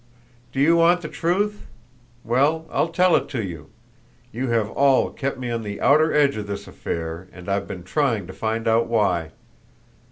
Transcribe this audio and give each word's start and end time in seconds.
"Do 0.51 0.59
you 0.59 0.77
want 0.77 1.01
the 1.01 1.07
truth? 1.07 1.67
Well, 2.23 2.65
I'll 2.71 2.87
tell 2.87 3.15
it 3.15 3.29
to 3.29 3.43
you. 3.43 3.69
You 4.31 4.47
have 4.47 4.67
all 4.71 5.11
kept 5.11 5.37
me 5.37 5.51
on 5.51 5.61
the 5.61 5.79
outer 5.79 6.11
edge 6.11 6.37
of 6.37 6.47
this 6.47 6.67
affair, 6.67 7.27
and 7.31 7.47
I've 7.47 7.67
been 7.67 7.83
trying 7.83 8.25
to 8.25 8.33
find 8.33 8.67
out 8.67 8.87
why. 8.87 9.29